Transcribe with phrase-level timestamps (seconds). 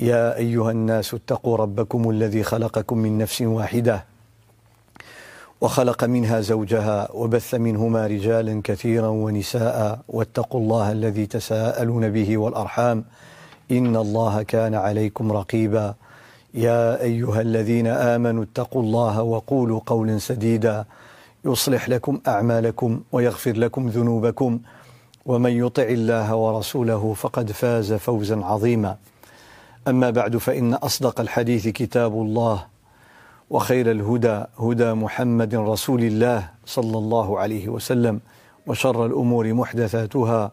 [0.00, 4.04] يا أيها الناس اتقوا ربكم الذي خلقكم من نفس واحدة
[5.60, 13.04] وخلق منها زوجها وبث منهما رجالا كثيرا ونساء واتقوا الله الذي تساءلون به والأرحام
[13.70, 15.94] إن الله كان عليكم رقيبا.
[16.54, 20.84] يا أيها الذين آمنوا اتقوا الله وقولوا قولا سديدا.
[21.44, 24.60] يصلح لكم أعمالكم ويغفر لكم ذنوبكم.
[25.26, 28.96] ومن يطع الله ورسوله فقد فاز فوزا عظيما.
[29.88, 32.66] أما بعد فإن أصدق الحديث كتاب الله
[33.50, 38.20] وخير الهدى هدى محمد رسول الله صلى الله عليه وسلم
[38.66, 40.50] وشر الأمور محدثاتها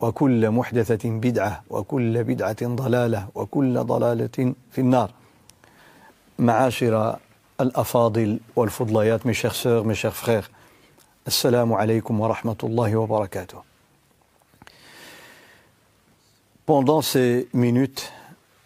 [0.00, 5.10] وكل محدثة بدعة وكل بدعة ضلالة وكل ضلالة في النار.
[6.38, 7.16] معاشر
[7.60, 10.50] الأفاضل والفضليات mes chers sœurs, mes chers frères
[11.26, 13.62] السلام عليكم ورحمة الله وبركاته.
[16.66, 18.12] Pendant ces minutes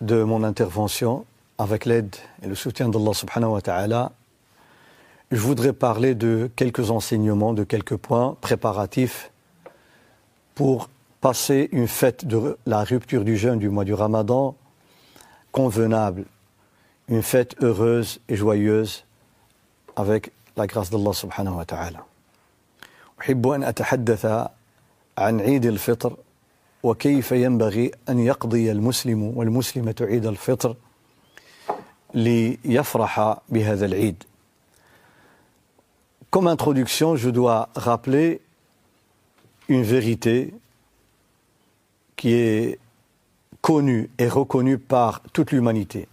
[0.02, 1.25] de mon intervention,
[1.57, 4.11] avec l'aide et le soutien d'Allah subhanahu wa ta'ala,
[5.31, 9.31] je voudrais parler de quelques enseignements, de quelques points préparatifs
[10.55, 10.89] pour
[11.21, 14.55] passer une fête de la rupture du jeûne du mois du Ramadan
[15.52, 16.25] convenable,
[17.07, 19.05] une fête heureuse et joyeuse
[19.95, 22.05] avec la grâce d'Allah subhanahu wa ta'ala.
[23.21, 24.25] أحب أن أتحدث
[25.17, 26.17] عن عيد الفطر
[26.83, 30.75] وكيف ينبغي أن يقضي المسلم والمسلمة عيد الفطر
[32.13, 34.23] ليفرح بهذا العيد
[36.31, 38.41] Comme introduction, je dois rappeler
[39.69, 40.51] une vérité
[42.16, 42.79] qui est
[43.61, 46.07] connue et reconnue par toute l'humanité.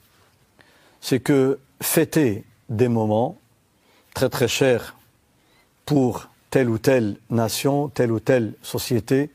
[1.00, 3.38] C'est que fêter des moments
[4.12, 4.94] très très chers
[5.86, 9.30] pour telle ou telle nation, telle ou telle société,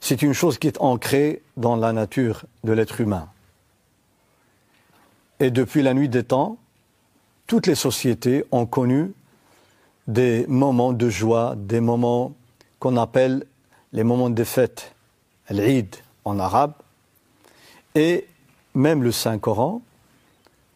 [0.00, 3.28] c'est une chose qui est ancrée dans la nature de l'être humain.
[5.40, 6.58] Et depuis la nuit des temps,
[7.46, 9.12] toutes les sociétés ont connu
[10.06, 12.32] des moments de joie, des moments
[12.78, 13.44] qu'on appelle
[13.92, 14.94] les moments de fête,
[15.50, 16.74] l'Eid en arabe,
[17.94, 18.26] et
[18.74, 19.82] même le Saint-Coran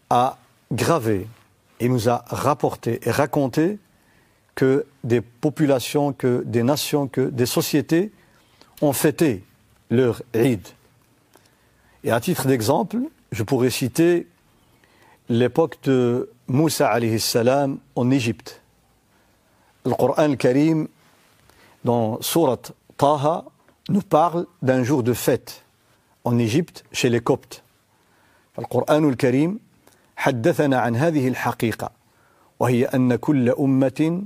[0.08, 0.38] a
[0.72, 1.26] gravé
[1.80, 3.78] et nous a rapporté et raconté
[4.54, 8.12] que des populations, que des nations, que des sociétés
[8.81, 9.43] ont fêté
[9.89, 10.67] leur Eid.
[12.03, 12.97] Et à titre d'exemple,
[13.31, 14.27] je pourrais citer
[15.29, 18.61] l'époque de Moussa alayhi salam en Égypte.
[19.85, 20.87] Le Coran al-Karim,
[21.83, 22.61] dans Surat
[22.97, 23.45] Taha,
[23.89, 25.63] nous parle d'un jour de fête
[26.23, 27.61] en Égypte chez les Coptes.
[28.59, 29.59] القرآن الكريم
[30.15, 31.91] حدثنا عن هذه الحقيقة
[32.59, 34.23] وهي أن كل أمة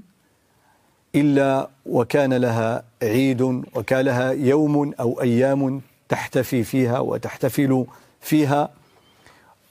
[1.15, 3.43] إلا وكان لها عيد
[3.75, 7.87] وكان لها يوم أو أيام تحتفي فيها وتحتفل
[8.21, 8.71] فيها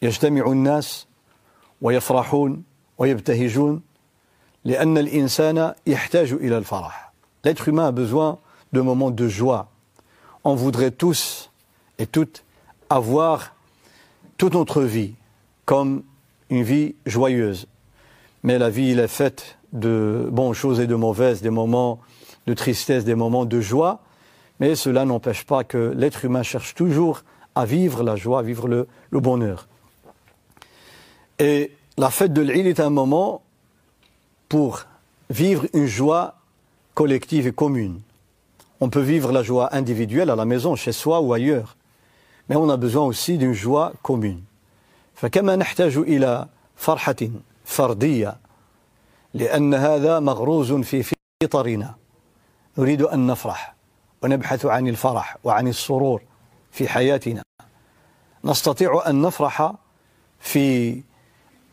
[0.02, 1.08] يجتمع الناس
[1.82, 2.64] ويفرحون
[2.98, 3.82] ويبتهجون
[4.66, 7.14] لأن الإنسان يحتاج إلى الفرح
[7.46, 8.40] L'être humain a besoin
[8.72, 9.68] de moments de joie.
[10.46, 11.52] On voudrait tous
[12.00, 12.46] et toutes
[12.90, 13.54] avoir
[14.38, 15.16] toute notre vie
[15.66, 16.04] comme
[16.50, 17.68] une vie joyeuse.
[18.44, 22.01] Mais la vie, elle est faite de bonnes choses et de mauvaises, des moments
[22.47, 24.01] de tristesse, des moments de joie,
[24.61, 27.23] mais cela n'empêche pas que l'être humain cherche toujours
[27.55, 29.69] à vivre la joie, à vivre le, le bonheur.
[31.39, 33.43] Et la fête de l'Eid est un moment
[34.49, 34.85] pour
[35.31, 36.37] vivre une joie
[36.95, 38.01] collective et commune.
[38.81, 41.77] On peut vivre la joie individuelle à la maison, chez soi ou ailleurs,
[42.49, 44.43] mais on a besoin aussi d'une joie commune.
[45.19, 47.17] فكما نحتاج إلى فرحة
[47.65, 48.37] فردية
[49.34, 51.96] لأن هذا مغروز في فطرنا.
[52.78, 53.76] نريد أن نفرح
[54.22, 56.22] ونبحث عن الفرح وعن السرور
[56.72, 57.44] في حياتنا.
[58.46, 59.74] نستطيع أن نفرح
[60.40, 61.02] في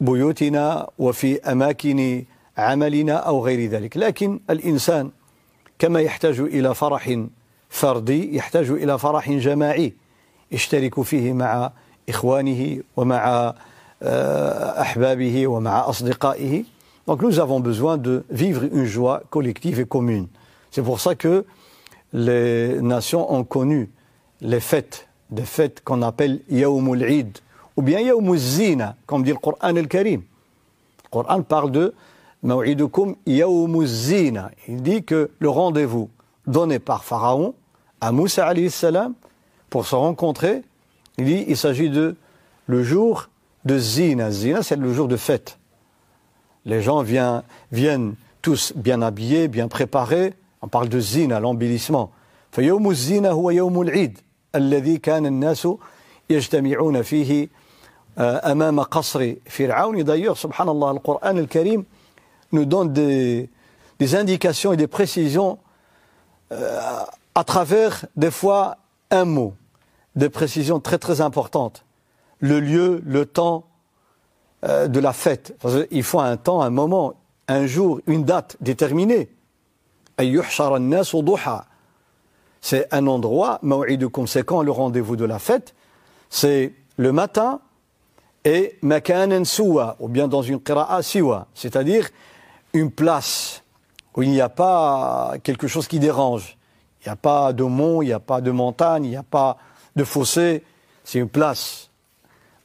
[0.00, 2.24] بيوتنا وفي أماكن
[2.58, 3.96] عملنا أو غير ذلك.
[3.96, 5.10] لكن الإنسان
[5.78, 7.24] كما يحتاج إلى فرح
[7.68, 9.92] فردي يحتاج إلى فرح جماعي
[10.52, 11.72] يشترك فيه مع
[12.08, 13.54] إخوانه ومع
[14.80, 16.64] أحبابه ومع أصدقائه.
[17.10, 20.28] Donc nous avons besoin de vivre une joie collective et commune.
[20.70, 21.44] C'est pour ça que
[22.12, 23.90] les nations ont connu
[24.40, 27.38] les fêtes, des fêtes qu'on appelle Yawmul Eid
[27.76, 30.20] ou bien Yawm Zina, comme dit le Coran al-Karim.
[30.20, 31.94] Le Coran parle de
[32.44, 34.52] Maw'idukum Yawm Zina.
[34.68, 36.10] Il dit que le rendez-vous
[36.46, 37.54] donné par Pharaon
[38.00, 39.14] à Moussa alayhi salam
[39.68, 40.62] pour se rencontrer,
[41.18, 42.14] il dit il s'agit de
[42.68, 43.30] le jour
[43.64, 44.30] de Zina.
[44.30, 45.58] Zina, c'est le jour de fête.
[46.65, 50.33] Les gens viennent, viennent tous bien habillés, bien préparés.
[50.62, 52.12] On parle de Zina, l'embellissement.
[52.56, 54.19] فيوم الزينة هو يوم العيد
[54.56, 55.68] الذي كان الناس
[56.30, 57.50] يجتمعون فيه
[58.18, 61.83] أمام قصر فرعون d'ailleurs subhanallah le Coran le Karim
[62.53, 63.50] nous donne des,
[64.00, 65.57] des indications et des précisions
[66.53, 66.80] euh,
[67.33, 68.77] à travers des fois
[69.12, 69.53] un mot
[70.15, 71.83] des précisions très très importantes
[72.39, 73.65] le lieu, le temps
[74.64, 75.56] euh, de la fête.
[75.90, 77.14] Il faut un temps, un moment,
[77.48, 79.30] un jour, une date déterminée.
[82.60, 85.74] C'est un endroit, de conséquent, le rendez-vous de la fête,
[86.28, 87.60] c'est le matin
[88.44, 92.08] et makanan suwa, ou bien dans une qira'a siwa, c'est-à-dire
[92.72, 93.62] une place
[94.16, 96.56] où il n'y a pas quelque chose qui dérange.
[97.00, 99.22] Il n'y a pas de mont, il n'y a pas de montagne, il n'y a
[99.22, 99.56] pas
[99.96, 100.64] de fossé,
[101.04, 101.89] c'est une place.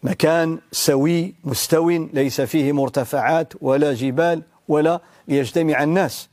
[0.05, 6.29] مكان سوي مستوي ليس فيه مرتفعات ولا جبال ولا ليجتمع الناس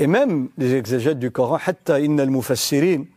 [0.00, 3.08] إمام ليزيكزاجات دو كوران حتى إن المفسرين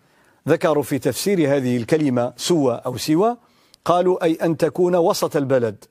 [0.50, 3.38] ذكروا في تفسير هذه الكلمة سوى أو سوى
[3.86, 5.86] قالوا أي أن تكون وسط البلد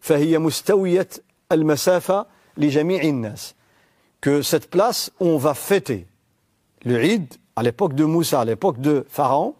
[0.00, 1.08] فهي مستوية
[1.52, 2.26] المسافة
[2.56, 3.54] لجميع الناس
[4.20, 6.06] que cette place où on va fêter
[6.84, 9.54] le عيد à l'époque de Moussa, à l'époque de Pharaon,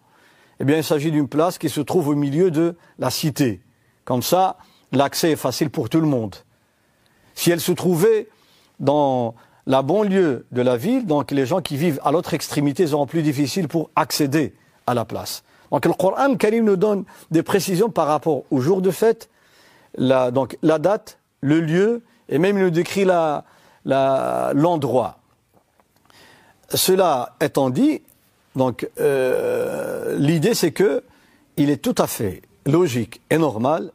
[0.60, 3.62] eh bien, il s'agit d'une place qui se trouve au milieu de la cité.
[4.06, 4.56] Comme ça,
[4.93, 6.37] l'accès est facile pour tout le monde.
[7.35, 8.29] Si elle se trouvait
[8.81, 9.35] dans
[9.67, 13.23] la banlieue de la ville, donc les gens qui vivent à l'autre extrémité seront plus
[13.23, 14.55] difficiles pour accéder
[14.87, 15.43] à la place.
[15.73, 19.29] Donc le Coran Karim nous donne des précisions par rapport au jour de fête,
[19.99, 23.05] la, date, le lieu, et même il nous décrit
[23.85, 25.19] l'endroit.
[26.73, 28.03] Cela étant dit,
[28.55, 31.03] donc euh, l'idée c'est que
[31.56, 33.91] il est tout à fait logique et normal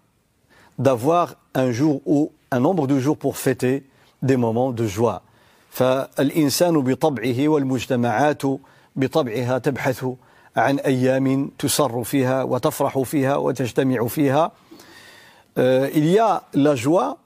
[0.79, 3.85] d'avoir un jour ou un nombre de jours pour fêter
[4.23, 5.23] des moments de joie.
[5.71, 8.43] فالإنسان بطبعه والمجتمعات
[8.97, 10.07] بطبعها تبحث
[10.57, 14.53] عن أيام تسر فيها وتفرح فيها وتجتمع فيها.
[15.59, 17.19] Euh, il y a la joie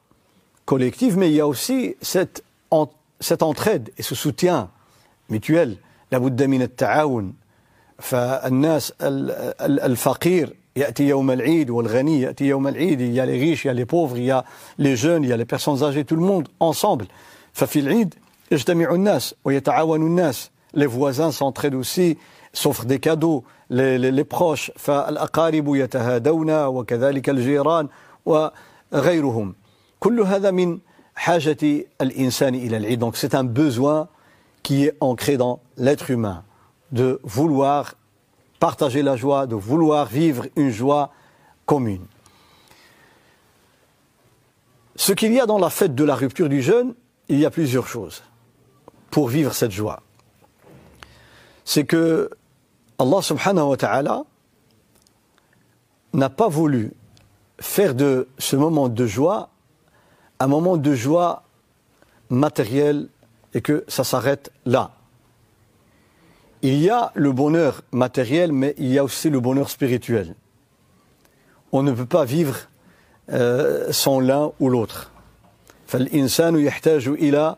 [0.64, 2.88] collective, mais il y a aussi cette, en,
[3.20, 4.70] cette entraide et ce soutien
[5.28, 5.78] mutuel.
[6.12, 7.34] لابد من التعاون
[7.98, 8.92] فالناس
[9.60, 13.70] الفقير يأتي يوم العيد والغني يأتي يوم العيد il y a les riches, il y
[13.70, 14.44] a les pauvres, il y a
[14.78, 17.06] les jeunes, il y a les personnes âgées, tout le monde ensemble.
[17.52, 18.14] ففي العيد
[18.52, 22.16] يجتمع الناس ويتعاون الناس les voisins s'entraident aussi
[22.52, 27.88] s'offrent des cadeaux les, les, les proches فالأقارب يتهادون وكذلك الجيران
[28.26, 29.54] وغيرهم
[30.00, 30.78] كل هذا من
[31.14, 34.08] حاجة الإنسان إلى العيد donc c'est un besoin
[34.62, 36.44] qui est ancré dans l'être humain
[36.92, 37.94] de vouloir
[38.65, 41.11] partager la joie, de vouloir vivre une joie
[41.67, 42.07] commune.
[44.95, 46.95] Ce qu'il y a dans la fête de la rupture du jeûne,
[47.29, 48.23] il y a plusieurs choses
[49.11, 50.01] pour vivre cette joie.
[51.63, 52.31] C'est que
[52.97, 54.23] Allah subhanahu wa ta'ala
[56.13, 56.91] n'a pas voulu
[57.59, 59.49] faire de ce moment de joie
[60.39, 61.43] un moment de joie
[62.31, 63.09] matérielle
[63.53, 64.94] et que ça s'arrête là.
[66.64, 70.34] Il y a le bonheur matériel, mais il y a aussi le bonheur spirituel.
[71.72, 72.56] On ne peut pas vivre
[73.30, 75.10] euh, sans l'un ou l'autre.
[75.86, 77.56] فالإنسان يحتاج إلى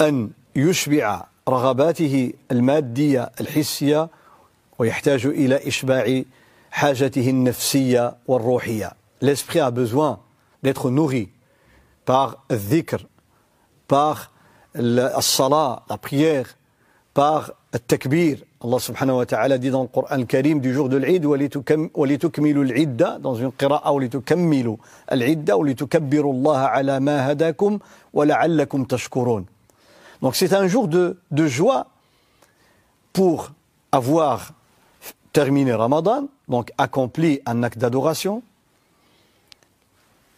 [0.00, 4.08] أن يشبع رغباته المادية الحسية
[4.78, 6.22] ويحتاج إلى إشباع
[6.70, 8.92] حاجته النفسية والروحية.
[9.20, 10.20] L'esprit a besoin
[10.62, 11.30] d'être nourri
[12.04, 13.06] par le dhikr,
[13.88, 14.32] par
[14.74, 16.56] la salat, la prière,
[17.12, 21.24] par التكبير الله سبحانه وتعالى dit dans le Coran الكريم du jour de l'Eid
[21.94, 24.76] ولتكملوا العدة dans une قراءة ولتكملوا
[25.12, 27.78] العدة ولتكبروا الله على ما هداكم
[28.12, 29.46] ولعلكم تشكرون
[30.22, 31.86] donc c'est un jour de, de joie
[33.12, 33.50] pour
[33.92, 34.52] avoir
[35.32, 38.42] terminé Ramadan donc accompli un acte d'adoration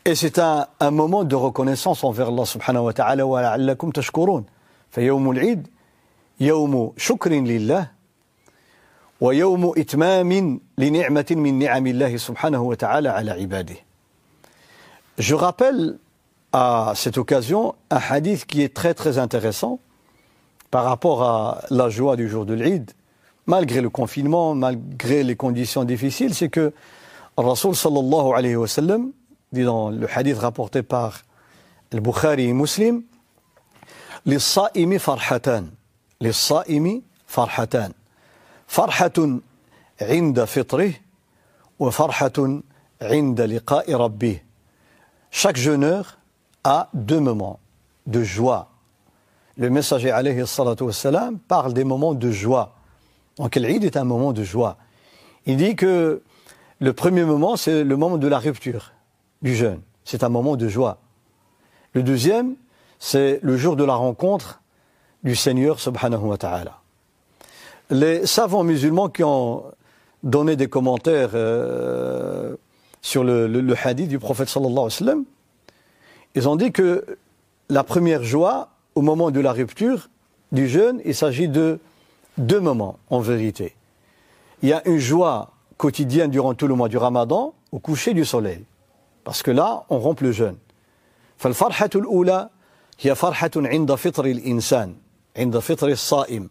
[0.04, 4.44] et c'est un, un moment de reconnaissance envers Allah subhanahu wa ta'ala ولعلكم تشكرون
[4.90, 5.68] فيوم العيد
[6.40, 7.90] يوم شكر لله
[9.20, 13.76] ويوم إتمام لنعمة من نعم الله سبحانه وتعالى على عباده
[15.18, 15.99] Je rappelle
[16.52, 19.80] à cette occasion un hadith qui est très très intéressant
[20.70, 22.90] par rapport à la joie du jour de l'Eid,
[23.46, 26.75] malgré le confinement, malgré les conditions difficiles, c'est que
[27.38, 29.12] Rasul sallallahu alayhi wa sallam
[29.52, 31.23] dit dans le hadith rapporté par
[31.94, 33.04] البخاري مسلم
[34.26, 35.70] للصائم فرحتان
[36.20, 37.92] للصائم فرحتان
[38.66, 39.40] فرحة
[40.00, 40.92] عند فطره
[41.78, 42.61] وفرحة
[43.02, 44.40] عند لقاء ربه
[45.30, 46.16] Chaque jeûneur
[46.64, 47.61] a deux moments
[48.06, 48.70] de joie.
[49.58, 52.75] Le messager alayhi salatu wassalam parle des moments de joie.
[53.37, 54.78] Donc l'Eid est un moment de joie.
[55.44, 56.23] Il dit que
[56.78, 58.92] le premier moment, c'est le moment de la rupture
[59.42, 59.80] du jeûne.
[60.04, 60.99] C'est un moment de joie.
[61.92, 62.56] Le deuxième,
[62.99, 64.60] c'est le jour de la rencontre
[65.23, 66.80] du Seigneur subhanahu wa ta'ala.
[67.90, 69.64] Les savants musulmans qui ont
[70.23, 72.56] donné des commentaires euh,
[73.00, 75.25] sur le, le, hadith du prophète sallallahu alayhi wa sallam,
[76.35, 77.04] ils ont dit que
[77.68, 80.08] la première joie, au moment de la rupture
[80.52, 81.78] du jeûne, il s'agit de
[82.38, 83.75] deux moments en vérité.
[84.62, 88.25] Il y a une joie quotidienne durant tout le mois du ramadan au coucher du
[88.25, 88.64] soleil.
[89.25, 90.56] Parce que là, on rompt le jeûne.
[91.38, 92.49] فالفرحة الأولى
[93.00, 94.94] هي فرحة عند فطر الإنسان
[95.37, 96.50] عند فطر الصائم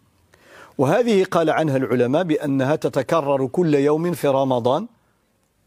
[0.78, 4.88] وهذه قال عنها العلماء بأنها تتكرر كل يوم في رمضان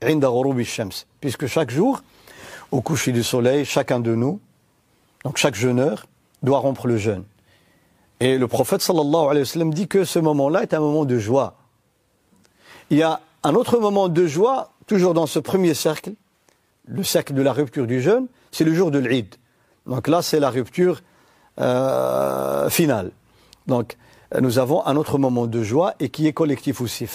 [0.02, 2.02] عند غروب الشمس puisque chaque jour
[2.70, 4.40] au coucher du soleil chacun de nous
[5.24, 6.06] donc chaque jeûneur
[6.42, 7.24] doit rompre le jeûne
[8.20, 11.18] et le prophète sallallahu alayhi wa sallam dit que ce moment-là est un moment de
[11.18, 11.56] joie
[12.90, 16.12] il y a un autre moment de joie toujours dans ce premier cercle
[16.86, 19.34] le cercle de la rupture du jeûne c'est le jour de l'Eid.
[19.86, 21.00] Donc là, c'est la rupture
[21.60, 23.10] euh, finale.
[23.66, 23.96] Donc,
[24.40, 27.06] nous avons un autre moment de joie et qui est collectif aussi.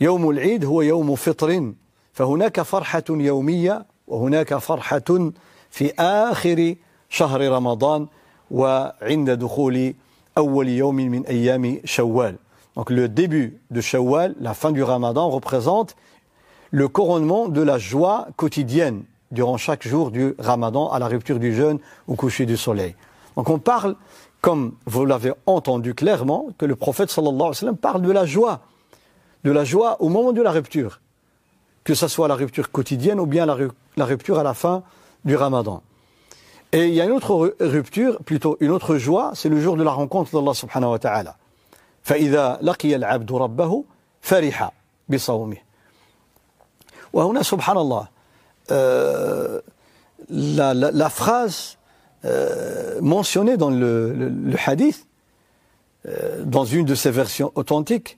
[0.00, 1.72] يوم العيد هو يوم فطر
[2.12, 5.30] فهناك فرحة يومية وهناك فرحة
[5.70, 6.74] في آخر
[7.08, 8.06] شهر رمضان
[8.50, 9.94] وعند دخول
[10.38, 12.36] أول يوم من أيام شوال.
[12.76, 15.96] Donc le début de Shawwal, la fin du Ramadan, représente
[16.70, 19.02] le couronnement de la joie quotidienne
[19.32, 22.94] durant chaque jour du ramadan à la rupture du jeûne au coucher du soleil.
[23.36, 23.96] Donc on parle,
[24.40, 28.26] comme vous l'avez entendu clairement, que le prophète sallallahu alayhi wa sallam parle de la
[28.26, 28.60] joie,
[29.44, 31.00] de la joie au moment de la rupture,
[31.84, 34.82] que ce soit la rupture quotidienne ou bien la, rupture à la fin
[35.24, 35.82] du ramadan.
[36.72, 39.82] Et il y a une autre rupture, plutôt une autre joie, c'est le jour de
[39.82, 41.36] la rencontre d'Allah subhanahu wa ta'ala.
[42.08, 43.84] فإذا لقي العبد ربه
[44.20, 44.72] فرح
[45.08, 45.56] بصومه
[47.12, 48.08] وهنا سبحان الله
[48.70, 49.60] euh,
[50.30, 51.78] la, la, la, phrase
[52.25, 54.31] euh, mentionné dans le,
[54.65, 55.07] hadith,
[56.05, 58.17] euh, dans une de ses versions authentiques,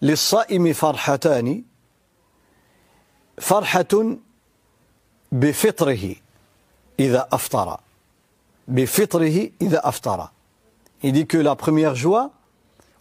[0.00, 1.64] les sa'imi farhatani,
[3.38, 4.18] farhatun
[5.32, 6.20] bifitrihi,
[6.98, 7.80] idha aftara.
[8.68, 10.32] Bifitrihi, idha aftara.
[11.02, 12.30] Il dit que la première joie,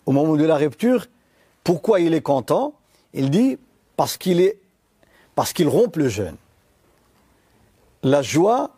[0.05, 1.07] au moment de la rupture,
[1.63, 2.73] pourquoi il est content?
[3.13, 3.57] Il dit
[3.95, 4.59] parce qu'il est
[5.35, 6.35] parce qu'il rompt le jeûne.
[8.03, 8.71] La joie,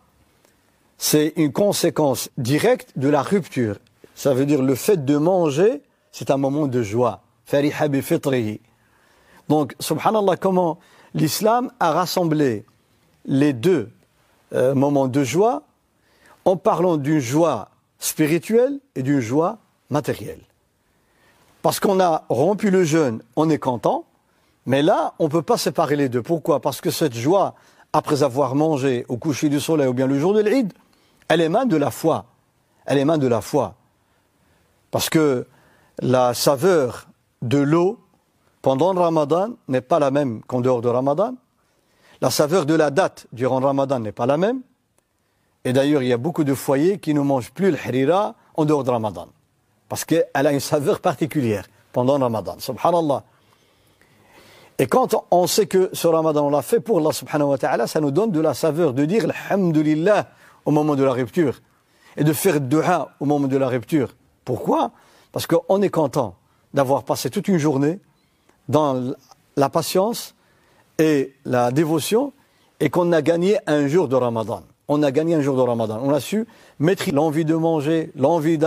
[0.97, 3.77] c'est une conséquence directe de la rupture.
[4.13, 7.21] Ça veut dire le fait de manger, c'est un moment de joie.
[9.49, 10.79] Donc, subhanallah, comment
[11.13, 12.65] l'islam a rassemblé
[13.25, 13.89] les deux
[14.53, 15.63] euh, moments de joie
[16.45, 19.57] en parlant d'une joie spirituelle et d'une joie
[19.89, 20.41] matérielle.
[21.63, 24.05] Parce qu'on a rompu le jeûne, on est content,
[24.67, 26.21] mais là, on ne peut pas séparer les deux.
[26.21, 26.59] Pourquoi?
[26.59, 27.55] Parce que cette joie,
[27.95, 30.73] après avoir mangé au coucher du soleil ou bien le jour de l'Eid,
[31.29, 32.25] elle émane de la foi.
[32.85, 33.75] Elle émane de la foi.
[34.91, 35.47] Parce que
[35.99, 37.07] la saveur
[37.41, 37.97] de l'eau
[38.61, 41.35] pendant le ramadan n'est pas la même qu'en dehors de ramadan.
[42.19, 44.59] La saveur de la date durant le ramadan n'est pas la même.
[45.63, 48.65] Et d'ailleurs, il y a beaucoup de foyers qui ne mangent plus le harira en
[48.65, 49.29] dehors de ramadan.
[49.87, 52.57] Parce qu'elle a une saveur particulière pendant le ramadan.
[52.59, 53.23] Subhanallah.
[54.77, 57.87] Et quand on sait que ce ramadan, on l'a fait pour Allah subhanahu wa ta'ala,
[57.87, 60.27] ça nous donne de la saveur de dire Alhamdulillah
[60.65, 61.61] au moment de la rupture.
[62.17, 64.15] Et de faire dua au moment de la rupture.
[64.43, 64.91] Pourquoi?
[65.31, 66.35] Parce qu'on est content
[66.73, 67.99] d'avoir passé toute une journée
[68.69, 69.13] dans
[69.55, 70.35] la patience
[70.97, 72.33] et la dévotion
[72.79, 74.63] et qu'on a gagné un jour de ramadan.
[74.87, 75.99] On a gagné un jour de ramadan.
[76.03, 76.45] On a su
[76.79, 78.57] mettre l'envie de manger, l'envie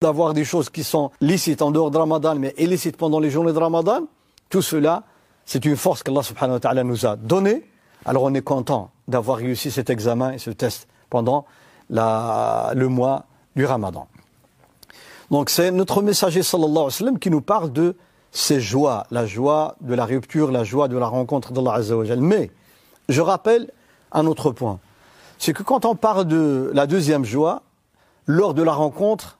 [0.00, 3.52] d'avoir des choses qui sont licites en dehors de ramadan, mais illicites pendant les journées
[3.52, 4.02] de ramadan.
[4.48, 5.02] Tout cela,
[5.46, 7.64] c'est une force qu'Allah subhanahu wa ta'ala nous a donnée.
[8.04, 11.46] Alors on est content d'avoir réussi cet examen et ce test pendant
[11.88, 13.24] la, le mois
[13.54, 14.08] du ramadan.
[15.30, 17.96] Donc c'est notre messager sallallahu alayhi wa sallam qui nous parle de
[18.32, 22.50] ces joies, la joie de la rupture, la joie de la rencontre d'Allah azza Mais
[23.08, 23.70] je rappelle
[24.12, 24.78] un autre point.
[25.38, 27.62] C'est que quand on parle de la deuxième joie,
[28.26, 29.38] lors de la rencontre,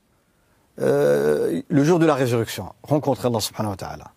[0.81, 4.13] euh, le jour de la résurrection, rencontrer Allah subhanahu wa ta'ala.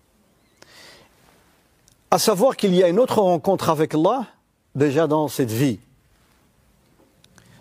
[2.10, 4.26] À savoir qu'il y a une autre rencontre avec Allah
[4.74, 5.80] déjà dans cette vie.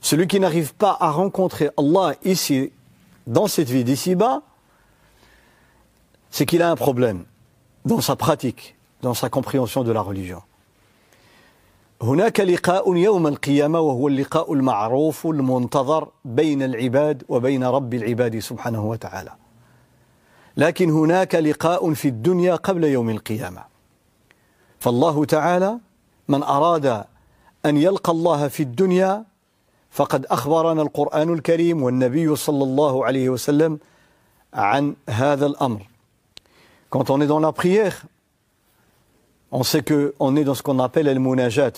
[0.02, 2.72] Celui qui n'arrive pas à rencontrer Allah ici,
[3.26, 4.42] dans cette vie d'ici-bas,
[6.30, 7.26] c'est qu'il a un problème
[7.86, 10.42] dans sa pratique, dans sa compréhension de la religion.
[12.02, 19.32] هناك لقاء يوم القيامة وهو اللقاء المعروف المنتظر بين العباد وبين رب العباد سبحانه وتعالى.
[20.58, 23.64] لكن هناك لقاء في الدنيا قبل يوم القيامة.
[24.81, 25.79] فالله تعالى
[26.29, 27.05] من أراد
[27.67, 29.25] أن يلقى الله في الدنيا
[29.91, 33.79] فقد أخبرنا القرآن الكريم والنبي صلى الله عليه وسلم
[34.55, 35.81] عن هذا الأمر.
[36.91, 38.05] Quand on est dans la prière,
[39.51, 41.73] on sait qu'on est dans ce qu'on appelle le munajat.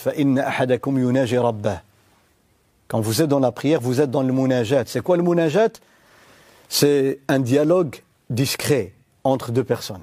[2.89, 4.85] Quand vous êtes dans la prière, vous êtes dans le munajat.
[4.87, 5.71] C'est quoi le munajat
[6.69, 7.97] C'est un dialogue
[8.29, 8.93] discret
[9.25, 10.03] entre deux personnes.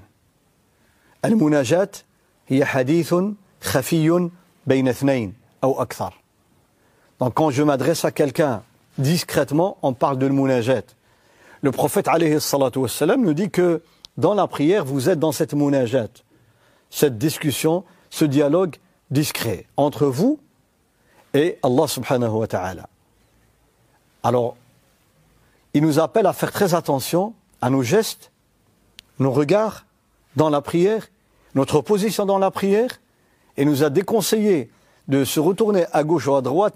[1.24, 2.04] Le munajat
[2.49, 3.15] هي حديث
[3.61, 4.31] خفي
[4.67, 6.13] بين اثنين أو أكثر.
[7.21, 8.63] Donc quand je m'adresse à quelqu'un
[8.99, 10.83] discrètement, on parle de munajat.
[11.63, 13.83] Le prophète alayhi salatu wassalam nous dit que
[14.17, 16.09] dans la prière, vous êtes dans cette munajat
[16.93, 18.77] cette discussion, ce dialogue
[19.11, 20.39] discret entre vous
[21.35, 22.89] et Allah subhanahu wa ta'ala.
[24.23, 24.57] Alors,
[25.73, 28.31] il nous appelle à faire très attention à nos gestes,
[29.19, 29.87] nos regards
[30.37, 31.09] dans la prière,
[31.58, 33.02] notre position dans la prière,
[33.58, 34.70] et nous a déconseillé
[35.08, 36.76] de se retourner à gauche ou à droite,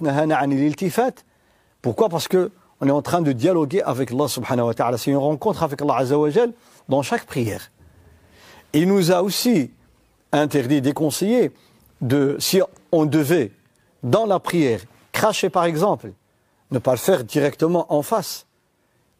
[1.83, 2.09] Pourquoi?
[2.09, 4.97] Parce que on est en train de dialoguer avec Allah subhanahu wa ta'ala.
[4.97, 6.03] C'est une rencontre avec Allah
[6.89, 7.71] dans chaque prière.
[8.73, 9.69] Il nous a aussi
[10.31, 11.51] interdit, déconseillé,
[12.01, 12.59] de, si
[12.91, 13.51] on devait,
[14.01, 14.79] dans la prière,
[15.11, 16.13] cracher par exemple,
[16.71, 18.47] ne pas le faire directement en face,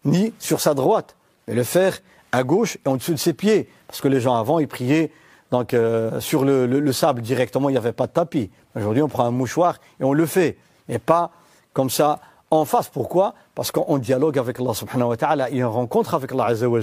[0.05, 1.15] ni sur sa droite,
[1.47, 1.99] mais le faire
[2.31, 3.69] à gauche et en dessous de ses pieds.
[3.85, 5.11] Parce que les gens avant, ils priaient
[5.50, 8.50] donc, euh, sur le, sable directement, il n'y avait pas de tapis.
[8.75, 10.58] Aujourd'hui, on prend un mouchoir et on le fait.
[10.88, 11.30] Et pas
[11.73, 12.88] comme ça en face.
[12.88, 16.32] Pourquoi Parce qu'on dialogue avec Allah subhanahu wa ta'ala, il y a une rencontre avec
[16.32, 16.80] Allah azza wa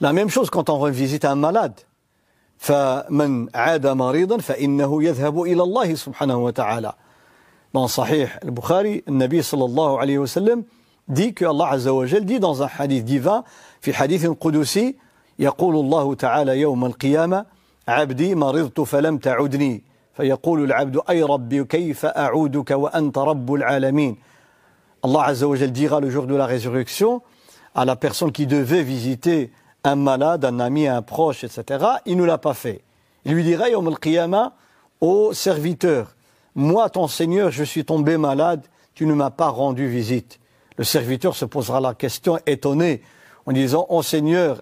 [0.00, 1.74] La même chose quand on revisite un malade.
[2.60, 6.92] فمن عاد مريضا فإنه يذهب إلى الله سبحانه وتعالى
[7.72, 10.64] dans Sahih al-Bukhari, le Nabi sallallahu alayhi wa sallam
[11.08, 13.44] dit que Allah azza wa jal dit dans un hadith divin,
[13.80, 14.96] في حديث قدسي
[15.38, 17.44] يقول الله تعالى يوم القيامة
[17.88, 19.82] عبدي مرضت فلم تعدني
[20.14, 24.16] فيقول العبد أي ربي كيف أعودك وأنت رب العالمين
[25.02, 27.22] Allah azza wa jal dira le jour de la résurrection
[27.74, 29.50] à la personne qui devait visiter
[29.82, 32.82] un malade, un ami, un proche, etc., il ne l'a pas fait.
[33.24, 34.50] Il lui dirait, Yom al
[35.00, 36.14] au serviteur,
[36.54, 40.38] moi, ton Seigneur, je suis tombé malade, tu ne m'as pas rendu visite.
[40.76, 43.00] Le serviteur se posera la question étonné
[43.46, 44.60] en disant, oh Seigneur,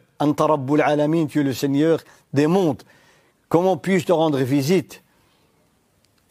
[0.82, 2.00] Alamin, tu es le Seigneur
[2.34, 2.84] des mondes.
[3.50, 5.04] Comment puis-je te rendre visite?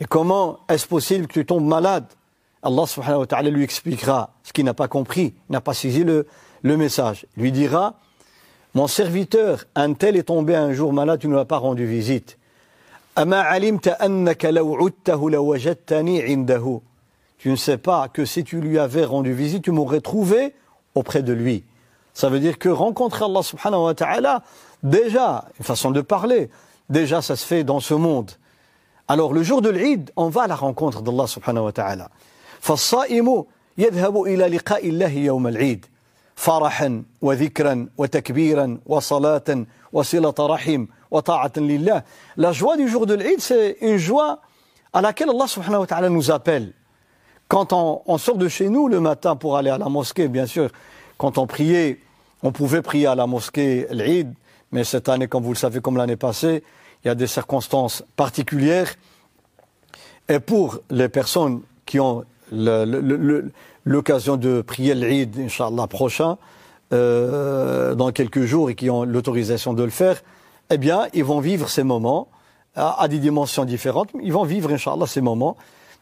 [0.01, 2.07] Et comment est-ce possible que tu tombes malade?
[2.63, 2.85] Allah
[3.29, 6.27] ta'ala lui expliquera ce qu'il n'a pas compris, n'a pas saisi le,
[6.63, 7.27] le message.
[7.37, 7.99] Il lui dira,
[8.75, 12.39] mon serviteur, un tel est tombé un jour malade, tu ne l'as pas rendu visite.
[13.15, 13.23] Tu
[17.51, 20.55] ne sais pas que si tu lui avais rendu visite, tu m'aurais trouvé
[20.95, 21.65] auprès de lui.
[22.14, 24.42] Ça veut dire que rencontrer Allah subhanahu wa ta'ala,
[24.82, 26.50] déjà, une façon de parler,
[26.90, 28.32] déjà ça se fait dans ce monde.
[29.08, 32.10] Alors le jour de l'Eid, on va à la rencontre d'Allah subhanahu wa ta'ala.
[32.62, 33.44] فالصائم
[33.78, 35.86] يذهب إلى لقاء الله يوم العيد
[36.36, 42.04] فرحا وذكرا وتكبيرا وصلاة وصلة رحم وطاعة لله
[42.38, 44.40] La joie du jour de l'Eid, c'est une joie
[44.92, 46.74] à laquelle Allah subhanahu wa ta'ala nous appelle.
[47.48, 50.46] Quand on, on, sort de chez nous le matin pour aller à la mosquée, bien
[50.46, 50.70] sûr,
[51.23, 52.01] quand on priait,
[52.43, 54.35] on pouvait prier à la mosquée l'Eid,
[54.73, 56.65] mais cette année, comme vous le savez, comme l'année passée,
[57.05, 58.93] il y a des circonstances particulières.
[60.29, 66.39] Et pour les personnes qui ont l'occasion de prier l'Eid, Inch'Allah, prochain,
[66.93, 70.25] euh, dans quelques jours et qui ont l'autorisation de le faire,
[70.71, 72.27] eh bien, ils vont vivre ces moments
[72.75, 74.09] à, des dimensions différentes.
[74.21, 75.57] Ils vont vivre, Inch'Allah, ces moments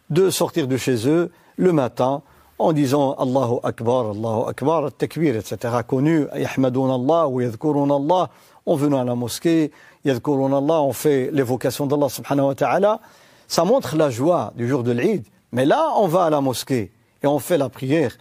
[0.08, 2.22] de sortir de chez eux le matin
[2.60, 5.56] en disant Allahu Akbar, Allahu Akbar, takbir, etc.
[5.86, 8.28] connu, Yahmadoun Allah ou Yadkurun Allah,
[8.66, 9.72] en venant à la mosquée,
[10.04, 13.00] Yadkurun Allah, on fait l'évocation d'Allah subhanahu wa ta'ala.
[13.48, 15.24] Ça montre la joie du jour de l'Eid.
[15.52, 16.92] Mais là, on va à la mosquée
[17.22, 18.12] et on fait la prière,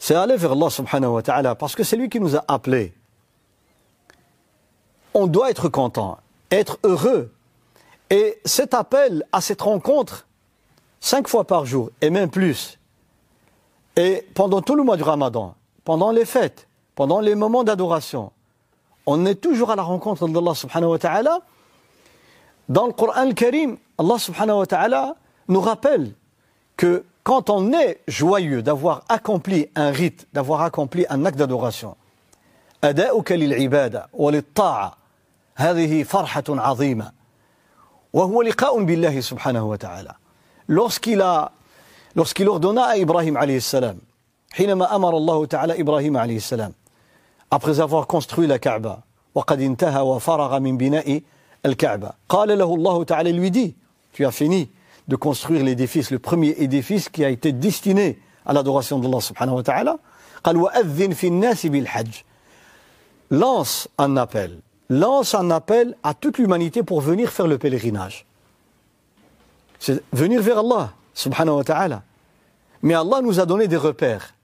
[0.00, 2.92] c'est aller vers Allah subhanahu wa ta'ala, parce que c'est lui qui nous a appelés.
[5.14, 6.18] On doit être content,
[6.50, 7.32] être heureux.
[8.10, 10.26] Et cet appel à cette rencontre,
[11.00, 12.80] cinq fois par jour, et même plus,
[13.95, 18.31] et pendant tout le mois du ramadan, pendant les fêtes, pendant les moments d'adoration,
[19.05, 21.39] on est toujours à la rencontre d'Allah subhanahu wa ta'ala.
[22.69, 25.15] Dans le Coran al-Karim, Allah subhanahu wa ta'ala
[25.47, 26.13] nous rappelle
[26.75, 31.95] que quand on est joyeux d'avoir accompli un rite, d'avoir accompli un acte d'adoration,
[32.83, 34.97] أداؤك للعبادة وللطاعة
[35.55, 37.11] هذه فرحة عظيمة
[38.13, 40.13] وهو لقاء بالله سبحانه وتعالى
[40.67, 41.51] lorsqu'il a
[42.16, 43.98] lorsqu'il ordonna à Ibrahim alayhi salam
[44.52, 46.72] حينما أمر الله تعالى إبراهيم عليه السلام
[47.50, 49.00] après avoir construit la Kaaba
[49.34, 51.22] وقد انتهى وفرغ من بناء
[51.66, 53.74] الكعبة قال له الله تعالى lui dit
[54.12, 54.68] tu as fini
[55.08, 59.62] de construire l'édifice le premier édifice qui a été destiné à l'adoration d'Allah subhanahu wa
[59.62, 59.98] ta'ala
[60.44, 62.24] قال وأذن في الناس بالحج
[63.32, 64.58] lance un appel,
[64.90, 68.26] lance un appel à toute l'humanité pour venir faire le pèlerinage.
[69.78, 72.02] C'est venir vers Allah, subhanahu wa ta'ala.
[72.82, 74.34] Mais Allah nous a donné des repères.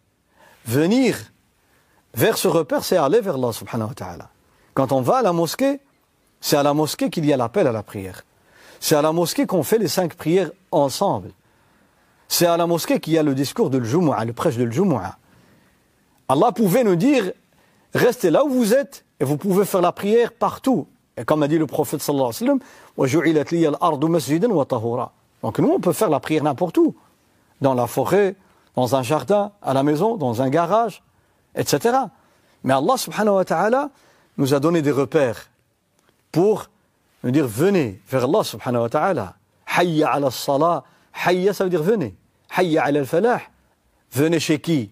[0.65, 1.17] Venir
[2.15, 4.29] vers ce repère, c'est aller vers Allah, subhanahu wa ta'ala.
[4.75, 5.81] Quand on va à la mosquée,
[6.41, 8.23] c'est à la mosquée qu'il y a l'appel à la prière.
[8.81, 11.31] C'est à la mosquée qu'on fait les cinq prières ensemble.
[12.29, 15.17] C'est à la mosquée qu'il y a le discours de l'Jumu'ah, le prêche de l'Jumu'ah.
[16.29, 17.33] Allah pouvait nous dire
[17.95, 20.87] Restez là où vous êtes et vous pouvez faire la prière partout.
[21.17, 22.61] Et comme a dit le prophète sallallahu wa sallam,
[25.42, 26.94] Donc nous, on peut faire la prière n'importe où.
[27.61, 28.37] Dans la forêt,
[28.77, 31.03] dans un jardin, à la maison, dans un garage,
[31.55, 31.96] etc.
[32.64, 33.90] Mais Allah subhanahu wa ta'ala
[34.37, 35.48] nous a donné des repères
[36.31, 36.66] pour
[37.24, 39.35] nous dire venez vers Allah subhanahu wa ta'ala.
[39.77, 40.85] Hayya ala salah.
[41.27, 42.14] Hayya ça veut dire venez.
[42.57, 43.40] Hayya ala al-falah.
[44.12, 44.90] Venez chez qui?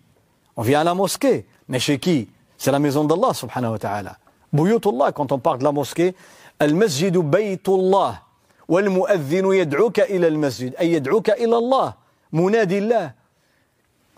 [0.57, 1.47] On vient à la mosquée.
[1.69, 2.29] Mais chez qui?
[2.59, 4.19] C'est la maison d'Allah subhanahu wa ta'ala.
[4.53, 6.15] Buyutullah, quand on parle de la mosquée,
[6.59, 8.23] Al-Masjidu Baytullah.
[8.68, 11.94] والمؤذن يدعوك إلى المسجد أي يدعوك إلى الله
[12.34, 13.22] منادي الله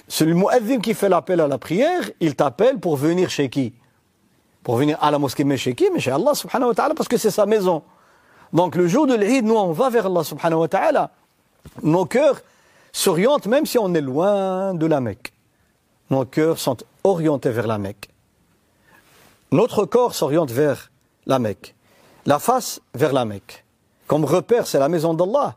[0.07, 3.73] C'est le muazzin qui fait l'appel à la prière, il t'appelle pour venir chez qui
[4.61, 7.07] Pour venir à la mosquée, mais chez qui Mais chez Allah subhanahu wa ta'ala, parce
[7.07, 7.83] que c'est sa maison.
[8.51, 11.11] Donc le jour de l'Eid, nous on va vers Allah subhanahu wa ta'ala.
[11.81, 12.41] Nos cœurs
[12.91, 15.33] s'orientent, même si on est loin de la Mecque.
[16.09, 18.09] Nos cœurs sont orientés vers la Mecque.
[19.51, 20.91] Notre corps s'oriente vers
[21.25, 21.75] la Mecque,
[22.25, 23.63] la face vers la Mecque.
[24.07, 25.55] Comme repère, c'est la maison d'Allah.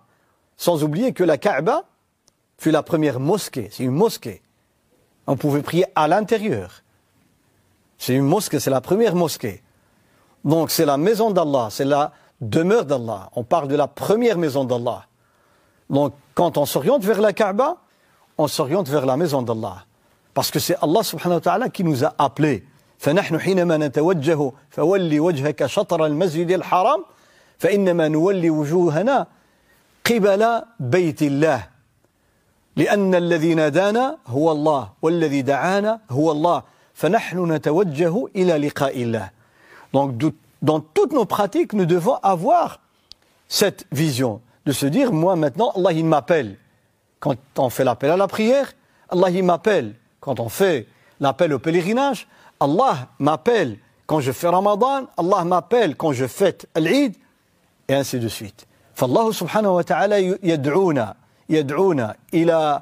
[0.56, 1.84] Sans oublier que la Kaaba
[2.58, 3.68] fut la première mosquée.
[3.70, 4.42] C'est une mosquée.
[5.26, 6.82] On pouvait prier à l'intérieur.
[7.98, 9.62] C'est une mosquée, c'est la première mosquée.
[10.44, 13.30] Donc c'est la maison d'Allah, c'est la demeure d'Allah.
[13.34, 15.06] On parle de la première maison d'Allah.
[15.90, 17.78] Donc quand on s'oriente vers la Kaaba,
[18.38, 19.84] on s'oriente vers la maison d'Allah.
[20.34, 22.64] Parce que c'est Allah subhanahu wa ta'ala qui nous a appelés
[22.98, 27.04] فنحن حينما نتوجه فولي وجهك شطر المسجد الحرام
[27.60, 29.26] فإنما نولي وجوهنا
[30.04, 31.66] قبل بيت الله
[32.76, 36.62] لأن الذي نادانا هو الله والذي دعانا هو الله
[36.94, 39.30] فنحن نتوجه إلى لقاء الله
[39.92, 40.12] Donc
[40.62, 42.80] dans toutes nos pratiques, nous devons avoir
[43.48, 46.58] cette vision de se dire, moi maintenant, Allah il m'appelle.
[47.20, 48.72] Quand on fait l'appel à la prière,
[49.08, 49.94] Allah il m'appelle.
[50.20, 50.86] Quand on fait
[51.20, 52.26] l'appel au pèlerinage,
[52.60, 57.14] Allah m'appelle quand je fais Ramadan, Allah m'appelle quand je fête l'Eid,
[57.91, 58.65] et ainsi de suite.
[58.95, 61.15] فالله سبحانه وتعالى يدعونا
[61.49, 62.81] يدعونا إلى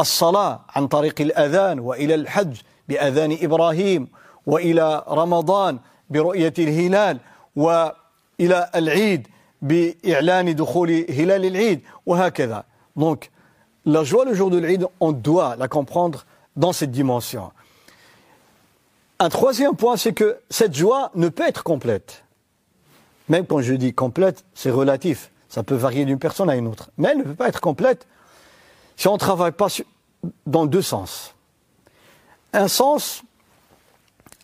[0.00, 2.56] الصلاة عن طريق الأذان وإلى الحج
[2.88, 4.08] بأذان إبراهيم
[4.46, 5.78] وإلى رمضان
[6.10, 7.18] برؤية الهلال
[7.56, 9.28] وإلى العيد
[9.62, 12.64] بإعلان دخول هلال العيد وهكذا.
[12.96, 13.30] Donc,
[13.84, 16.24] la joie le jour de l'Eid, on doit la comprendre
[16.56, 17.52] dans cette dimension.
[19.18, 22.25] Un troisième point, c'est que cette joie ne peut être complète.
[23.29, 25.31] Même quand je dis complète, c'est relatif.
[25.49, 26.89] Ça peut varier d'une personne à une autre.
[26.97, 28.07] Mais elle ne peut pas être complète
[28.97, 29.67] si on ne travaille pas
[30.45, 31.33] dans deux sens.
[32.53, 33.23] Un sens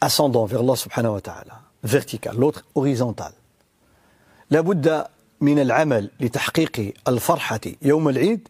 [0.01, 3.33] ascendant vers Allah subhanahu wa ta'ala, vertical, l'autre horizontal.
[4.49, 5.05] لابد
[5.41, 8.47] من العمل لتحقيق الفرحة يوم العيد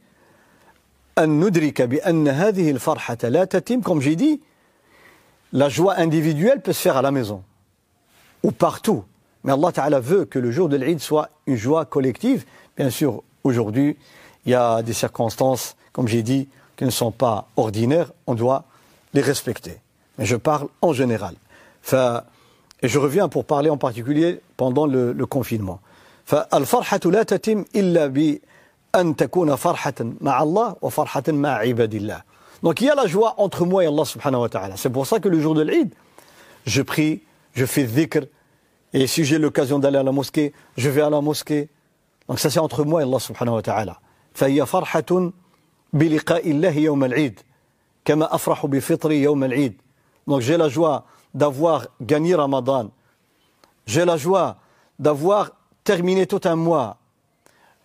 [1.17, 4.41] أن ندرك بأن هذه الفرحة لا تتم comme j'ai dit
[5.53, 7.43] la joie individuelle peut se faire à la maison
[8.43, 9.03] ou partout.
[9.43, 12.45] Mais Allah Ta'ala veut que le jour de l'Eid soit une joie collective.
[12.75, 13.97] Bien sûr, aujourd'hui,
[14.45, 18.11] il y a des circonstances, comme j'ai dit, qui ne sont pas ordinaires.
[18.27, 18.65] On doit
[19.13, 19.77] les respecter.
[20.17, 21.35] Mais je parle en général.
[21.93, 25.79] et je reviens pour parler en particulier pendant le, le confinement.
[26.25, 32.21] فالفرحة لا تتم إلا بأن تكون فرحة مع الله وفرحة مع عباد الله.
[32.63, 34.75] Donc il y a la joie entre moi et Allah subhanahu wa ta'ala.
[34.75, 35.93] C'est pour ça que le jour de l'Eid,
[36.65, 37.21] je prie,
[37.53, 38.25] je fais dhikr,
[38.93, 41.69] et si j'ai l'occasion d'aller à la mosquée, je vais à la mosquée.
[42.27, 43.99] Donc ça c'est entre moi et Allah subhanahu wa ta'ala.
[44.33, 45.31] فهي فرحة
[45.93, 47.39] بلقاء الله يوم العيد
[48.05, 49.73] كما أفرح بفطري يوم العيد.
[50.27, 52.91] Donc j'ai la joie d'avoir gagné Ramadan.
[53.85, 54.57] J'ai la joie
[54.99, 55.51] d'avoir
[55.83, 56.97] terminé tout un mois.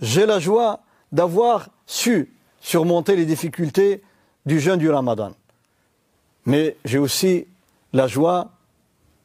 [0.01, 4.03] J'ai la joie d'avoir su surmonter les difficultés
[4.45, 5.33] du jeûne du Ramadan.
[6.45, 7.47] Mais j'ai aussi
[7.93, 8.51] la joie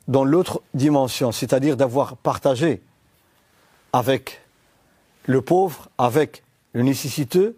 [0.09, 2.83] dans l'autre dimension, c'est-à-dire d'avoir partagé
[3.93, 4.41] avec
[5.27, 7.57] le pauvre, avec le nécessiteux.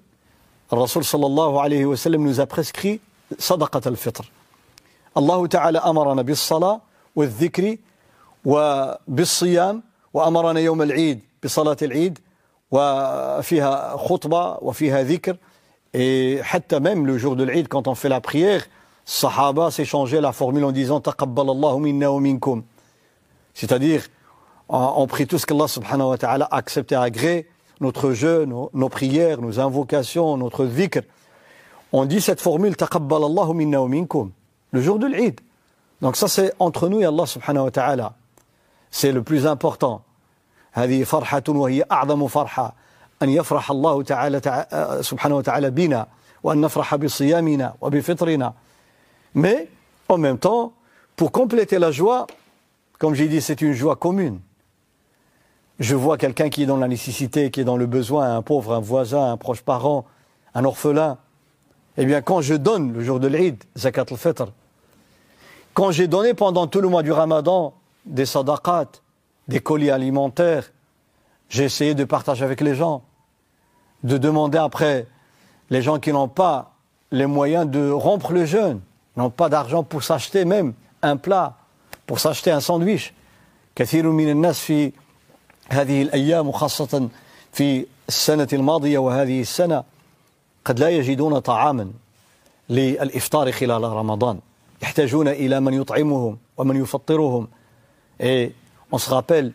[0.71, 3.01] Rasul sallallahu alayhi wa sallam nous a prescrit
[3.39, 4.23] sadaqat al-fitr.
[5.15, 6.81] Allah ta'ala amarana bis salat
[7.15, 7.81] wa dhikri
[8.45, 12.19] wa bis siyam wa amarana yawm al-eid bi salat al-eid
[12.71, 15.35] wa fiha khutba wa fiha dhikr
[15.95, 18.67] et hatta même le jour de l'Eid quand on fait la prière
[19.06, 22.64] Sahaba s'échangeaient la formule en disant Taqabbal Allahu minna wa minkum.
[23.54, 24.04] C'est-à-dire,
[24.70, 27.48] on, prie tout ce qu'Allah subhanahu wa ta'ala a accepté à gré,
[27.82, 31.02] notre jeu, nos, prières, nos invocations, notre dhikr.
[31.92, 34.32] On dit cette formule Taqabbal Allahu minna wa minkum,
[34.72, 35.40] le jour de l'Eid.
[36.02, 38.14] Donc ça c'est entre nous et Allah subhanahu wa ta'ala.
[38.92, 40.02] C'est le plus important.
[40.74, 42.76] هذه فرحة وهي أعظم فرحة
[43.22, 44.42] أن يفرح الله تعالى
[45.02, 46.08] سبحانه وتعالى بنا
[46.44, 48.54] وأن نفرح بصيامنا وبفطرنا
[49.35, 49.69] mais
[50.09, 50.73] en même temps,
[51.17, 52.27] pour compléter la joie,
[52.99, 54.41] comme j'ai dit, c'est une joie commune.
[55.81, 58.75] Je vois quelqu'un qui est dans la nécessité, qui est dans le besoin, un pauvre,
[58.75, 60.05] un voisin, un proche parent,
[60.55, 61.19] un orphelin.
[61.97, 64.47] Eh bien, quand je donne le jour de l'Eid, Zakat al-Fitr,
[65.75, 67.75] quand j'ai donné pendant tout le mois du Ramadan
[68.07, 68.87] des sadaqat,
[69.49, 70.71] des colis alimentaires,
[71.49, 73.03] j'ai essayé de partager avec les gens,
[74.05, 75.07] de demander après
[75.71, 76.75] les gens qui n'ont pas
[77.11, 78.81] les moyens de rompre le jeûne,
[79.18, 81.56] n'ont pas d'argent pour s'acheter même un plat,
[82.06, 83.14] pour s'acheter un sandwich.
[83.76, 84.92] كثير من الناس في
[85.70, 87.10] هذه الأيام وخاصة
[87.52, 89.84] في السنة الماضية وهذه السنة
[90.66, 91.92] قد لا يجدون طعاما
[92.70, 94.40] للإفطار خلال رمضان
[94.82, 97.48] يحتاجون إلى من يطعمهم ومن يفطرهم
[98.20, 98.52] Et
[98.92, 99.54] on se rappelle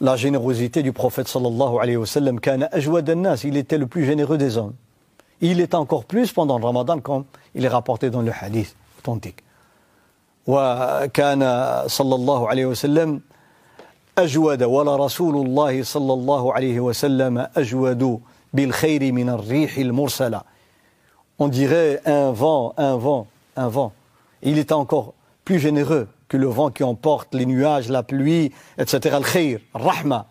[0.00, 4.06] la générosité du prophète sallallahu alayhi wa sallam كان أجود الناس il était le plus
[4.06, 4.74] généreux des hommes
[5.42, 9.42] il est encore plus pendant le ramadan comme il est rapporté dans le hadith authentique.
[10.48, 11.42] وكان
[11.86, 13.20] صلى الله عليه وسلم
[14.18, 18.20] أجود ولا رسول الله صلى الله عليه وسلم أجود
[18.52, 20.42] بالخير من الريح المرسلة
[21.40, 23.92] On dirait un vent, un vent, un vent.
[24.42, 29.14] Il est encore plus généreux que le vent qui emporte les nuages, la pluie, etc.
[29.14, 30.26] Al-khayr, rahma.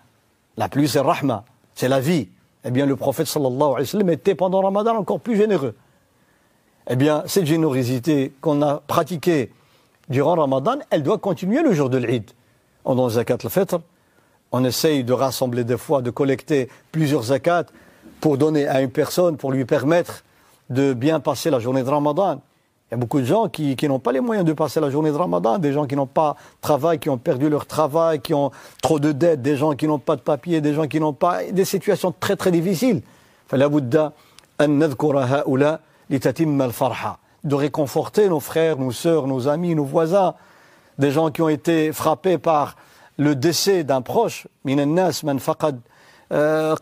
[0.58, 2.28] La pluie, c'est rahma, c'est la vie.
[2.66, 5.76] Eh bien, le prophète sallallahu alayhi wa sallam était pendant Ramadan encore plus généreux.
[6.89, 9.51] eh bien, cette générosité qu'on a pratiquée
[10.09, 12.31] durant Ramadan, elle doit continuer le jour de l'Eid.
[12.85, 13.79] On donne zakat al-fitr,
[14.51, 17.67] on essaye de rassembler des fois, de collecter plusieurs zakats
[18.21, 20.25] pour donner à une personne, pour lui permettre
[20.71, 22.41] de bien passer la journée de Ramadan.
[22.91, 24.91] Il y a beaucoup de gens qui, qui n'ont pas les moyens de passer la
[24.91, 28.21] journée de Ramadan, des gens qui n'ont pas de travail, qui ont perdu leur travail,
[28.21, 28.51] qui ont
[28.83, 31.45] trop de dettes, des gens qui n'ont pas de papier, des gens qui n'ont pas
[31.45, 33.03] des situations très très difficiles
[37.45, 40.35] de réconforter nos frères, nos sœurs, nos amis, nos voisins,
[40.99, 42.77] des gens qui ont été frappés par
[43.19, 44.47] le décès d'un proche,
[46.33, 46.75] euh,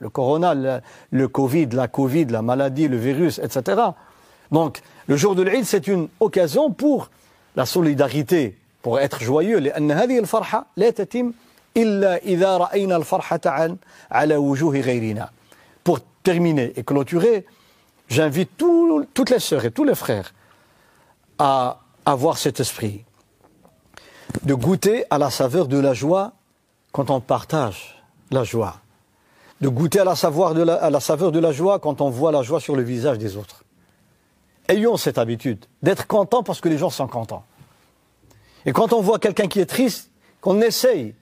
[0.00, 3.82] le corona, le, Covid, la Covid, la maladie, le virus, etc.
[4.50, 7.10] Donc, le jour de l'Eid, c'est une occasion pour
[7.56, 9.60] la solidarité, pour être joyeux
[16.24, 17.46] terminer et clôturer,
[18.08, 20.34] j'invite toutes les sœurs et tous les frères
[21.38, 23.04] à avoir cet esprit,
[24.42, 26.32] de goûter à la saveur de la joie
[26.92, 28.80] quand on partage la joie,
[29.60, 32.82] de goûter à la, saveur de la, joie quand on voit la joie sur le
[32.82, 33.64] visage des autres.
[34.68, 37.44] Ayons cette habitude d'être content parce que les gens sont contents.
[38.66, 40.10] Et quand on voit quelqu'un qui est triste,
[40.40, 41.14] qu'on essaye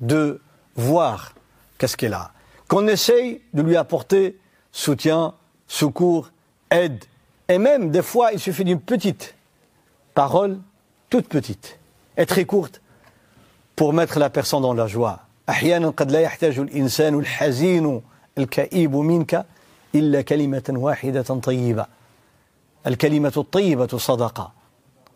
[0.00, 0.40] de
[0.74, 1.34] voir
[1.78, 2.32] qu'est-ce qu'elle a
[2.67, 4.37] qu'on essaye de lui apporter
[4.71, 5.33] soutien,
[5.67, 6.31] secours,
[6.71, 7.03] aide.
[7.47, 9.35] Et même, des fois, il suffit d'une petite
[10.13, 10.59] parole,
[11.09, 11.77] toute petite,
[12.17, 12.81] et très courte,
[13.75, 15.19] pour mettre la personne dans la joie.
[15.49, 18.01] أحيانا قد لا يحتاج الإنسان الحزين
[18.37, 19.45] الكئيب منك
[19.95, 21.85] إلا كلمة واحدة طيبة
[22.87, 24.51] الكلمة الطيبة صدقة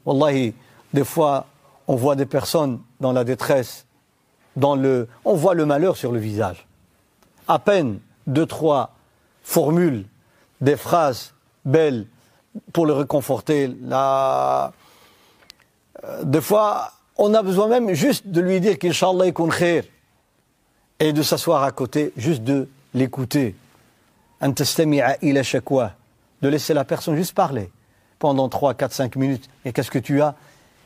[0.05, 0.53] والله
[0.93, 1.45] des fois
[1.87, 3.85] on voit des personnes dans la détresse
[4.57, 6.67] dans le on voit le malheur sur le visage
[7.51, 8.95] à peine deux, trois
[9.43, 10.05] formules,
[10.61, 11.33] des phrases
[11.65, 12.07] belles
[12.73, 13.73] pour le réconforter.
[13.81, 14.73] La...
[16.03, 19.83] Euh, des fois, on a besoin même juste de lui dire qu'Inch'Allah est khair
[20.99, 23.55] et de s'asseoir à côté, juste de l'écouter.
[24.41, 27.71] De laisser la personne juste parler
[28.19, 29.49] pendant 3, 4, 5 minutes.
[29.65, 30.35] Et qu'est-ce que tu as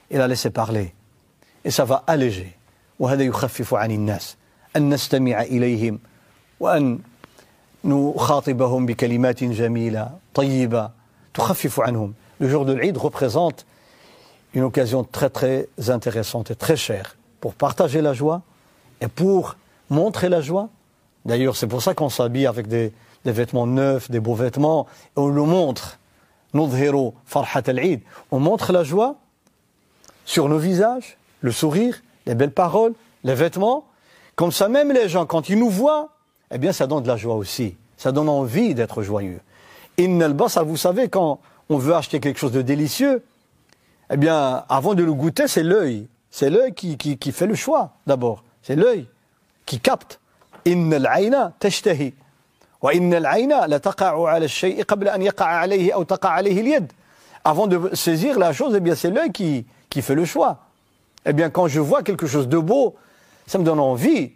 [0.09, 0.93] Et la laisser parler.
[1.63, 2.57] Et ça va alléger.
[3.01, 4.35] وهذا يخفف عن الناس
[4.75, 5.99] أن نستمع إليهم
[6.59, 6.99] وأن
[7.83, 10.89] نخاطبهم بكلمات جميلة طيبة
[11.33, 13.67] تخفف عنهم Le jour de l'Eid représente
[14.55, 18.41] une occasion très très intéressante et très chère pour partager la joie
[18.99, 19.57] et pour
[19.91, 20.69] montrer la joie.
[21.25, 22.93] D'ailleurs, c'est pour ça qu'on s'habille avec des,
[23.25, 25.99] des, vêtements neufs, des beaux vêtements, et on le montre.
[26.53, 28.01] Nudhiru farhat al-Eid.
[28.31, 29.17] On montre la joie
[30.25, 32.93] sur nos visages, le sourire, les belles paroles,
[33.23, 33.85] les vêtements.
[34.35, 36.09] Comme ça, même les gens, quand ils nous voient,
[36.50, 37.76] eh bien, ça donne de la joie aussi.
[37.96, 39.40] Ça donne envie d'être joyeux.
[39.98, 43.22] Innel Bassa, vous savez, quand on veut acheter quelque chose de délicieux,
[44.10, 46.06] eh bien, avant de le goûter, c'est l'œil.
[46.30, 48.44] C'est l'œil qui, qui, qui, fait le choix, d'abord.
[48.62, 49.08] C'est l'œil
[49.64, 50.20] qui capte.
[50.64, 52.14] Innel Aïna tashtahi.
[52.82, 56.76] Wa innal Aïna la taqa'u ala shay'i qabla an yaqa'a alayhi aw taqa'a alayhi.
[57.44, 60.58] Avant de saisir la chose, eh bien, c'est l'œil qui, qui fait le choix.
[61.24, 62.94] Eh bien, quand je vois quelque chose de beau,
[63.46, 64.32] ça me donne envie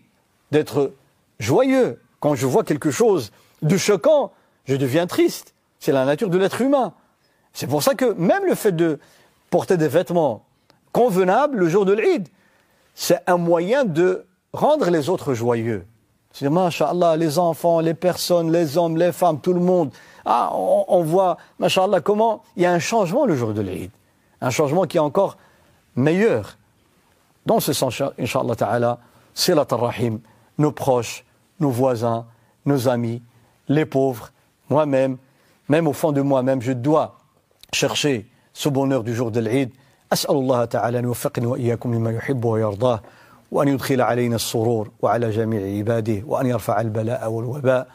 [0.50, 0.92] d'être
[1.38, 4.33] joyeux, quand je vois quelque chose de choquant,
[4.66, 5.54] je deviens triste.
[5.78, 6.92] C'est la nature de l'être humain.
[7.52, 8.98] C'est pour ça que même le fait de
[9.48, 10.44] porter des vêtements
[10.92, 12.28] convenables le jour de l'Eid,
[12.94, 15.87] c'est un moyen de rendre les autres joyeux.
[16.33, 19.90] C'est machallah, les enfants, les personnes, les hommes, les femmes, tout le monde.
[20.24, 23.90] Ah, on, voit, machallah, comment il y a un changement le jour de l'Eid.
[24.40, 25.38] Un changement qui est encore
[25.96, 26.56] meilleur.
[27.46, 28.98] Dans ce sens, Inch'Allah Ta'ala,
[29.35, 29.66] c'est la
[30.59, 31.24] nos proches,
[31.59, 32.25] nos voisins,
[32.65, 33.21] nos amis,
[33.67, 34.31] les pauvres,
[34.69, 35.17] moi-même,
[35.69, 37.17] même au fond de moi-même, je dois
[37.73, 39.71] chercher ce bonheur du jour de l'Eid.
[40.13, 43.01] أسأل الله تعالى أن يوفقني وإياكم لما يحب ويرضاه
[43.51, 47.88] وأن يدخل علينا السرور وعلى جميع عباده وأن يرفع البلاء والوباء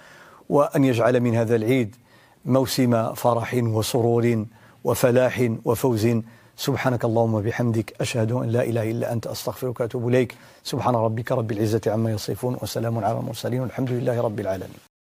[0.48, 1.96] وأن يجعل من هذا العيد
[2.44, 4.44] موسم فرح وسرور
[4.84, 6.08] وفلاح وفوز
[6.57, 10.35] سبحانك اللهم وبحمدك أشهد أن لا إله إلا أنت أستغفرك وأتوب إليك.
[10.63, 14.94] سبحان ربك رب العزة عما يصفون وسلام على المرسلين والحمد لله رب العالمين.